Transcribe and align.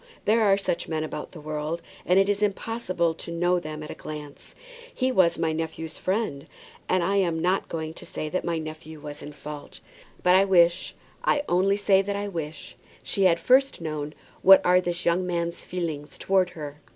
There 0.25 0.41
are 0.41 0.57
such 0.57 0.87
men 0.87 1.03
about 1.03 1.31
the 1.31 1.39
world, 1.39 1.79
and 2.07 2.17
it 2.17 2.27
is 2.27 2.41
impossible 2.41 3.13
to 3.13 3.31
know 3.31 3.59
them 3.59 3.83
at 3.83 3.91
a 3.91 3.93
glance. 3.93 4.55
He 4.91 5.11
was 5.11 5.37
my 5.37 5.53
nephew's 5.53 5.99
friend, 5.99 6.47
and 6.89 7.03
I 7.03 7.17
am 7.17 7.37
not 7.39 7.69
going 7.69 7.93
to 7.93 8.03
say 8.07 8.27
that 8.27 8.43
my 8.43 8.57
nephew 8.57 8.99
was 8.99 9.21
in 9.21 9.31
fault. 9.31 9.79
But 10.23 10.35
I 10.35 10.43
wish, 10.43 10.95
I 11.23 11.43
only 11.47 11.77
say 11.77 12.01
that 12.01 12.15
I 12.15 12.27
wish, 12.27 12.75
she 13.03 13.25
had 13.25 13.39
first 13.39 13.79
known 13.79 14.15
what 14.41 14.65
are 14.65 14.81
this 14.81 15.05
young 15.05 15.27
man's 15.27 15.63
feelings 15.63 16.17
towards 16.17 16.53
her." 16.53 16.81